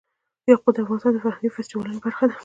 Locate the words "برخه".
2.05-2.25